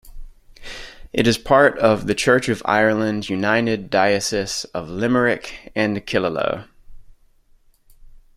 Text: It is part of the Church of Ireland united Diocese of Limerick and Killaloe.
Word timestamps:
It 1.13 1.27
is 1.27 1.37
part 1.37 1.77
of 1.77 2.07
the 2.07 2.15
Church 2.15 2.49
of 2.49 2.63
Ireland 2.65 3.29
united 3.29 3.91
Diocese 3.91 4.63
of 4.73 4.89
Limerick 4.89 5.71
and 5.75 5.97
Killaloe. 6.07 6.67